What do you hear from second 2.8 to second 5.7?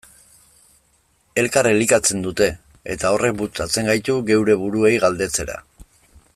eta horrek bultzatzen gaitu geure buruei galdetzera.